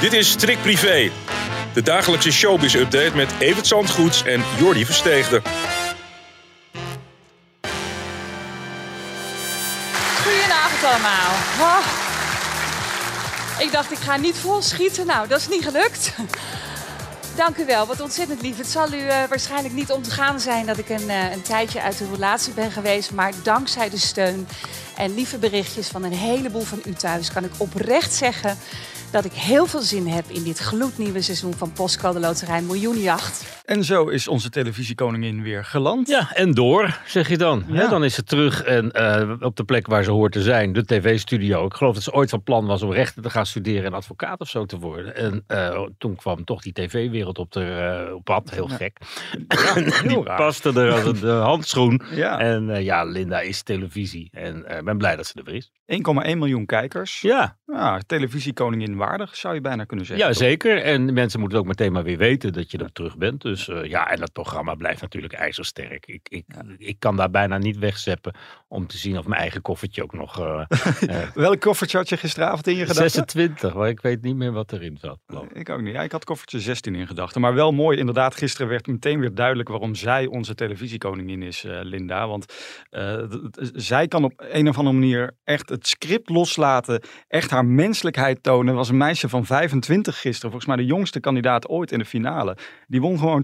[0.00, 1.10] Dit is Strik Privé,
[1.74, 5.42] de dagelijkse showbiz-update met Evert Zandgoeds en Jordi Versteegde.
[10.22, 11.30] Goedenavond allemaal.
[11.60, 11.86] Ah.
[13.58, 15.06] Ik dacht, ik ga niet vol schieten.
[15.06, 16.12] Nou, dat is niet gelukt.
[17.36, 18.56] Dank u wel, wat ontzettend lief.
[18.56, 21.98] Het zal u uh, waarschijnlijk niet ontgaan zijn dat ik een, uh, een tijdje uit
[21.98, 23.12] de relatie ben geweest.
[23.12, 24.48] Maar dankzij de steun
[24.96, 28.58] en lieve berichtjes van een heleboel van u thuis kan ik oprecht zeggen
[29.10, 33.57] dat ik heel veel zin heb in dit gloednieuwe seizoen van Postcode Loterij Miljoenjacht.
[33.68, 36.08] En zo is onze televisiekoningin weer geland.
[36.08, 37.64] Ja, en door, zeg je dan.
[37.66, 37.88] Ja.
[37.88, 40.84] dan is ze terug en uh, op de plek waar ze hoort te zijn, de
[40.84, 41.66] tv-studio.
[41.66, 44.40] Ik geloof dat ze ooit van plan was om rechten te gaan studeren en advocaat
[44.40, 45.16] of zo te worden.
[45.16, 48.98] En uh, toen kwam toch die tv-wereld op, de, uh, op pad, heel gek.
[49.48, 50.36] Ja, heel die raar.
[50.36, 52.02] paste er als een handschoen.
[52.14, 52.38] Ja.
[52.38, 55.70] En ja, Linda is televisie en ik ben blij dat ze er weer is.
[56.30, 57.20] 1,1 miljoen kijkers.
[57.20, 57.58] Ja.
[57.66, 58.00] ja.
[58.06, 60.26] Televisiekoningin waardig, zou je bijna kunnen zeggen.
[60.26, 60.82] Ja, zeker.
[60.82, 63.42] En mensen moeten ook meteen maar weer weten dat je er terug bent.
[63.42, 66.06] Dus uh, ja, en dat programma blijft natuurlijk ijzersterk.
[66.06, 66.62] Ik, ik, ja.
[66.78, 68.34] ik kan daar bijna niet wegzeppen
[68.68, 70.40] om te zien of mijn eigen koffertje ook nog...
[70.40, 70.64] Uh,
[71.00, 73.10] uh, Welk koffertje had je gisteravond in je gedachten?
[73.10, 75.18] 26, maar ik weet niet meer wat erin zat.
[75.52, 75.94] Ik ook niet.
[75.94, 77.40] Ja, ik had koffertje 16 in gedachten.
[77.40, 82.28] Maar wel mooi, inderdaad, gisteren werd meteen weer duidelijk waarom zij onze televisiekoningin is, Linda.
[82.28, 82.54] Want
[83.74, 88.68] zij kan op een of andere manier echt het script loslaten, echt haar menselijkheid tonen.
[88.68, 92.04] Er was een meisje van 25 gisteren, volgens mij de jongste kandidaat ooit in de
[92.04, 92.56] finale.
[92.86, 93.42] Die won gewoon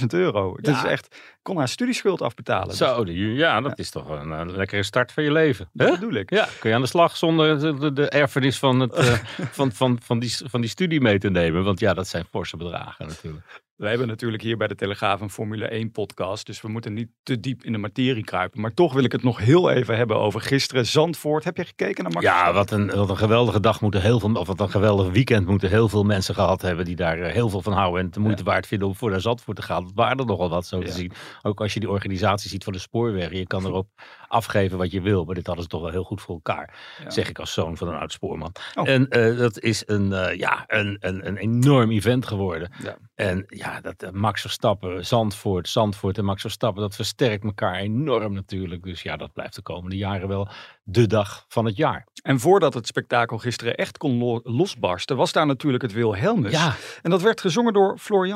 [0.00, 0.56] 220.000 euro.
[0.56, 0.72] Ja.
[0.72, 2.74] Dat is echt, kon haar studieschuld afbetalen.
[2.74, 5.68] Zo, ja, dat is toch een, een, lekkere start van je leven.
[5.72, 6.30] Dat bedoel ik.
[6.30, 9.14] Ja, kun je aan de slag zonder de, de, de erfenis van, het, uh,
[9.58, 11.64] van, van, van, die, van die studie mee te nemen.
[11.64, 13.64] Want ja, dat zijn forse bedragen natuurlijk.
[13.76, 17.08] Wij hebben natuurlijk hier bij de Telegraaf een Formule 1 podcast, dus we moeten niet
[17.22, 18.60] te diep in de materie kruipen.
[18.60, 21.44] Maar toch wil ik het nog heel even hebben over gisteren Zandvoort.
[21.44, 24.32] Heb je gekeken naar Max Ja, wat een, wat een geweldige dag moeten heel veel,
[24.32, 27.62] of wat een geweldig weekend moeten heel veel mensen gehad hebben die daar heel veel
[27.62, 28.50] van houden en de moeite ja.
[28.50, 29.84] waard vinden om voor naar Zandvoort te gaan.
[29.84, 30.84] Dat waren er nogal wat zo ja.
[30.84, 31.12] te zien.
[31.42, 33.88] Ook als je die organisatie ziet van de spoorwegen, je kan erop
[34.28, 37.10] afgeven wat je wil, maar dit hadden ze toch wel heel goed voor elkaar, ja.
[37.10, 38.52] zeg ik als zoon van een oud spoorman.
[38.74, 38.88] Oh.
[38.88, 42.70] En uh, dat is een, uh, ja, een, een, een enorm event geworden.
[43.14, 48.32] En ja, dat uh, Max Verstappen, Zandvoort, Zandvoort en Max Verstappen, dat versterkt elkaar enorm
[48.32, 48.82] natuurlijk.
[48.82, 50.48] Dus ja, dat blijft de komende jaren wel
[50.82, 52.06] de dag van het jaar.
[52.22, 56.52] En voordat het spektakel gisteren echt kon lo losbarsten, was daar natuurlijk het Wilhelmus.
[56.52, 56.74] Ja.
[57.02, 58.26] En dat werd gezongen door Floor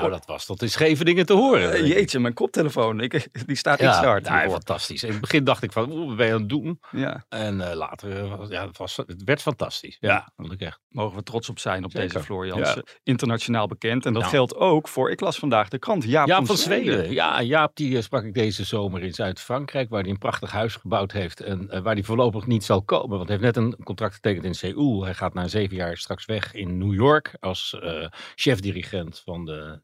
[0.00, 1.80] Nou, dat was tot in Scheveningen te horen.
[1.80, 4.26] Uh, jeetje, mijn koptelefoon, ik, die staat iets ja, hard.
[4.26, 5.02] Ja, fantastisch.
[5.02, 6.80] In het begin dacht ik van, wat ben je aan het doen?
[6.90, 7.24] Ja.
[7.28, 9.96] En uh, later, uh, ja, het, was, het werd fantastisch.
[10.00, 10.80] Ja, vond ik echt.
[10.88, 12.08] Mogen we trots op zijn op Zeker.
[12.08, 12.82] deze Floor Jansen.
[12.84, 12.92] Ja.
[13.02, 14.06] Internationaal bekend.
[14.06, 14.34] En dat nou.
[14.34, 16.94] geldt ook voor, ik las vandaag de krant, Jaap, Jaap van, van Zweden.
[16.94, 17.12] Zweden.
[17.12, 21.12] Ja, Jaap die sprak ik deze zomer in Zuid-Frankrijk, waar hij een prachtig huis gebouwd
[21.12, 21.40] heeft.
[21.40, 24.54] En waar hij voorlopig niet zal komen, want hij heeft net een contract getekend in
[24.54, 25.04] Seoul.
[25.04, 27.78] Hij gaat na zeven jaar straks weg in New York als
[28.34, 29.80] chef-dirigent van de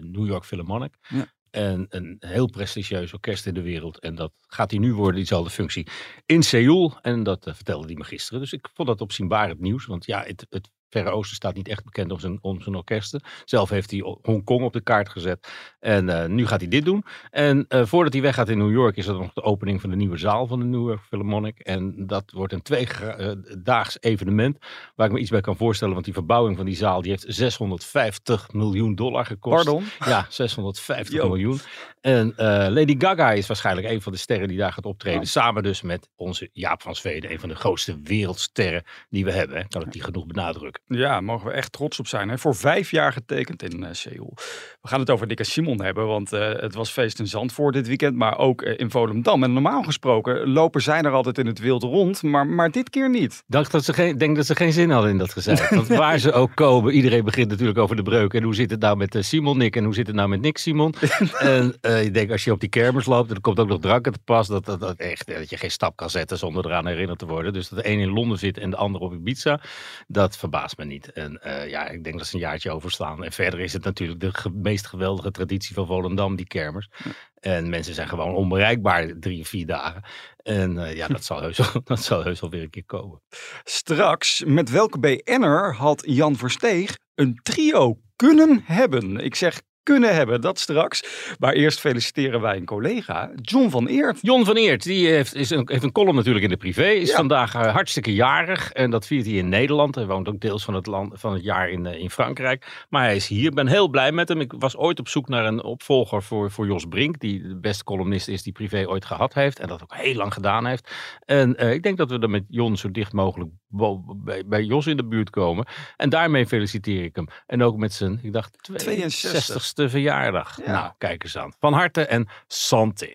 [0.00, 0.94] New York Philharmonic.
[1.08, 1.34] Ja.
[1.50, 3.98] En een heel prestigieus orkest in de wereld.
[3.98, 5.86] En dat gaat hij nu worden, diezelfde functie,
[6.26, 6.98] in Seoul.
[7.02, 8.40] En dat uh, vertelde hij me gisteren.
[8.40, 9.86] Dus ik vond dat opzienbarend nieuws.
[9.86, 13.22] Want ja, het, het Verre Oosten staat niet echt bekend om zijn, om zijn orkesten.
[13.44, 15.48] Zelf heeft hij Hongkong op de kaart gezet.
[15.80, 17.04] En uh, nu gaat hij dit doen.
[17.30, 19.96] En uh, voordat hij weggaat in New York is er nog de opening van de
[19.96, 21.58] nieuwe zaal van de New York Philharmonic.
[21.58, 24.58] En dat wordt een tweedaags uh, evenement
[24.94, 25.94] waar ik me iets bij kan voorstellen.
[25.94, 29.64] Want die verbouwing van die zaal die heeft 650 miljoen dollar gekost.
[29.64, 29.84] Pardon?
[30.04, 31.28] Ja, 650 Yo.
[31.28, 31.58] miljoen.
[32.00, 32.34] En
[32.72, 35.26] Lady Gaga is waarschijnlijk een van de sterren die daar gaat optreden.
[35.26, 37.32] Samen dus met onze Jaap van Zweden.
[37.32, 39.56] Een van de grootste wereldsterren die we hebben.
[39.56, 39.68] Hè.
[39.68, 40.75] Kan ik die genoeg benadrukken.
[40.88, 42.28] Ja, mogen we echt trots op zijn.
[42.28, 42.38] Hè?
[42.38, 44.32] Voor vijf jaar getekend in uh, Seoul.
[44.80, 47.74] We gaan het over Dick en Simon hebben, want uh, het was feest in Zandvoort
[47.74, 49.42] dit weekend, maar ook uh, in Volendam.
[49.42, 53.10] En normaal gesproken lopen zij er altijd in het wild rond, maar, maar dit keer
[53.10, 53.42] niet.
[53.46, 55.70] Dacht dat ze geen, denk dat ze geen zin hadden in dat gezegd.
[55.74, 58.34] Want waar ze ook komen, iedereen begint natuurlijk over de breuk.
[58.34, 60.58] En hoe zit het nou met Simon Nick en hoe zit het nou met Nick
[60.58, 60.94] Simon?
[61.38, 64.04] en ik denk als je op die kermis loopt, en er komt ook nog drank
[64.10, 67.18] te pas, dat, dat, dat, echt, dat je geen stap kan zetten zonder eraan herinnerd
[67.18, 67.52] te worden.
[67.52, 69.60] Dus dat de een in Londen zit en de ander op Ibiza,
[70.06, 71.12] dat verbaast me niet.
[71.12, 73.24] En uh, ja, ik denk dat ze een jaartje overslaan.
[73.24, 76.88] En verder is het natuurlijk de ge meest geweldige traditie van Volendam, die kermers.
[77.04, 77.10] Ja.
[77.40, 80.02] En mensen zijn gewoon onbereikbaar drie, vier dagen.
[80.42, 83.22] En uh, ja, dat zal, heus wel, dat zal heus wel weer een keer komen.
[83.64, 89.16] Straks, met welke BN'er had Jan Versteeg een trio kunnen hebben?
[89.16, 90.40] Ik zeg kunnen hebben.
[90.40, 91.02] Dat straks.
[91.38, 94.18] Maar eerst feliciteren wij een collega, John van Eert.
[94.22, 96.86] John van Eert, die heeft, is een, heeft een column natuurlijk in de privé.
[96.86, 97.16] Is ja.
[97.16, 98.72] vandaag uh, hartstikke jarig.
[98.72, 99.94] En dat viert hij in Nederland.
[99.94, 102.86] Hij woont ook deels van het, land, van het jaar in, uh, in Frankrijk.
[102.88, 103.48] Maar hij is hier.
[103.48, 104.40] Ik ben heel blij met hem.
[104.40, 107.20] Ik was ooit op zoek naar een opvolger voor, voor Jos Brink.
[107.20, 109.58] Die de beste columnist is die privé ooit gehad heeft.
[109.58, 110.90] En dat ook heel lang gedaan heeft.
[111.24, 114.86] En uh, ik denk dat we er met Jon zo dicht mogelijk bij, bij Jos
[114.86, 115.66] in de buurt komen.
[115.96, 117.28] En daarmee feliciteer ik hem.
[117.46, 120.58] En ook met zijn, ik dacht, 62 ste verjaardag.
[120.64, 120.72] Ja.
[120.72, 121.52] Nou, kijk eens aan.
[121.58, 123.14] Van harte en santé.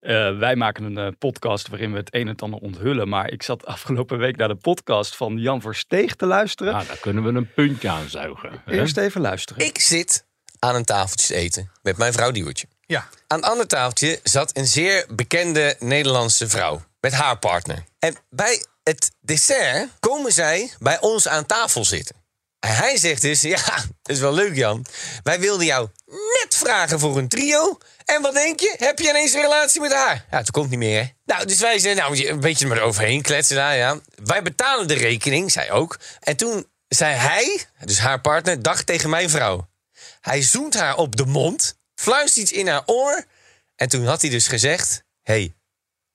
[0.00, 3.08] Uh, wij maken een uh, podcast waarin we het een en ander onthullen.
[3.08, 6.72] Maar ik zat afgelopen week naar de podcast van Jan Versteeg te luisteren.
[6.72, 8.62] Nou, daar kunnen we een puntje aan zuigen.
[8.66, 9.02] Eerst hè?
[9.02, 9.66] even luisteren.
[9.66, 10.26] Ik zit
[10.58, 12.66] aan een tafeltje te eten met mijn vrouw Diewertje.
[12.80, 13.08] Ja.
[13.26, 16.82] Aan een ander tafeltje zat een zeer bekende Nederlandse vrouw.
[17.00, 17.84] Met haar partner.
[17.98, 22.16] En bij het dessert komen zij bij ons aan tafel zitten.
[22.60, 24.86] En hij zegt dus, ja, dat is wel leuk Jan.
[25.22, 25.88] Wij wilden jou
[26.42, 27.78] net vragen voor een trio.
[28.04, 28.74] En wat denk je?
[28.78, 30.26] Heb je ineens een relatie met haar?
[30.30, 31.08] Ja, het komt niet meer, hè?
[31.24, 34.00] Nou, dus wij zeiden, nou, een beetje maar overheen kletsen daar, ja.
[34.24, 35.98] Wij betalen de rekening, zij ook.
[36.20, 39.68] En toen zei hij, dus haar partner, dag tegen mijn vrouw.
[40.20, 43.24] Hij zoent haar op de mond, fluistert iets in haar oor.
[43.76, 45.54] En toen had hij dus gezegd, hey,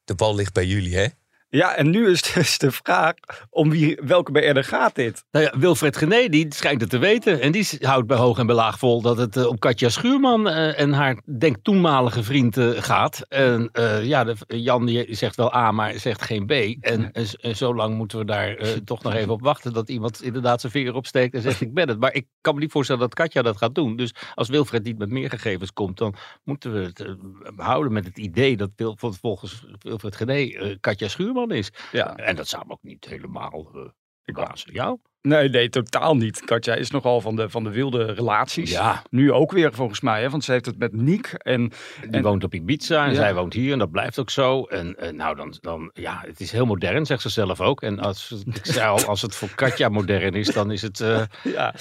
[0.04, 1.08] de bal ligt bij jullie, hè?
[1.50, 3.14] Ja, en nu is dus de vraag
[3.50, 5.24] om wie, welke BN'er gaat dit?
[5.32, 7.42] Nou ja, Wilfred Gené, die schijnt het te weten.
[7.42, 10.48] En die houdt bij hoog en bij laag vol dat het uh, om Katja Schuurman
[10.48, 13.26] uh, en haar, denk toenmalige vriend uh, gaat.
[13.28, 13.70] En
[14.02, 16.52] ja, de, Jan die zegt wel A, maar zegt geen B.
[16.52, 20.62] En, en zo lang moeten we daar toch nog even op wachten dat iemand inderdaad
[20.62, 22.00] zijn vinger opsteekt en zegt ik ben het.
[22.00, 23.96] Maar ik kan me niet voorstellen dat Katja dat gaat doen.
[23.96, 27.06] Dus als Wilfred niet met meer gegevens komt, dan moeten we het
[27.56, 28.70] houden met het idee dat
[29.00, 31.72] volgens Wilfred Gené Katja Schuurman is.
[31.92, 32.16] Ja.
[32.16, 33.82] En dat zou me ook niet helemaal uh.
[34.54, 35.00] Jou?
[35.22, 36.42] Nee, nee, totaal niet.
[36.46, 38.72] Katja is nogal van de, van de wilde relaties.
[38.72, 39.02] Ja.
[39.10, 41.34] Nu ook weer volgens mij, hè, want ze heeft het met Niek.
[41.34, 41.72] En,
[42.02, 43.16] Die en, woont op Ibiza en ja.
[43.16, 44.64] zij woont hier en dat blijft ook zo.
[44.64, 47.82] En, en nou, dan, dan, ja, het is heel modern, zegt ze zelf ook.
[47.82, 51.24] En als, ik zei al, als het voor Katja modern is, dan is het uh,
[51.58, 51.74] ja.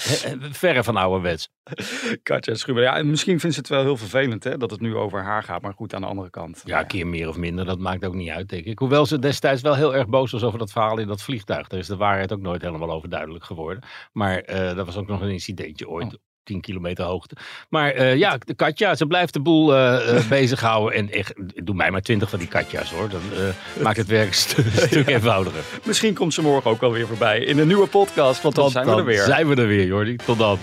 [0.51, 1.49] verre van ouderwets.
[2.23, 4.95] Katja Schuber, ja, en misschien vindt ze het wel heel vervelend hè, dat het nu
[4.95, 5.61] over haar gaat.
[5.61, 6.61] Maar goed, aan de andere kant.
[6.65, 8.79] Ja, een keer meer of minder, dat maakt ook niet uit, denk ik.
[8.79, 11.67] Hoewel ze destijds wel heel erg boos was over dat verhaal in dat vliegtuig.
[11.67, 13.83] Daar is de waarheid ook nooit helemaal over duidelijk geworden.
[14.11, 16.13] Maar uh, dat was ook nog een incidentje ooit.
[16.13, 16.19] Oh.
[16.43, 17.35] 10 kilometer hoogte.
[17.69, 20.97] Maar uh, ja, de Katja, ze blijft de boel uh, bezighouden.
[20.97, 21.33] En echt,
[21.65, 23.09] doe mij maar 20 van die Katja's hoor.
[23.09, 23.21] Dan
[23.81, 25.63] maakt het werk een stu stuk eenvoudiger.
[25.83, 28.41] Misschien komt ze morgen ook alweer voorbij in een nieuwe podcast.
[28.41, 29.23] Want dan, dan zijn we er weer.
[29.23, 30.15] zijn we er weer, Jordi.
[30.15, 30.59] Tot dan.